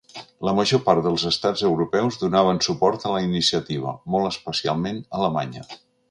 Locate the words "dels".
1.07-1.25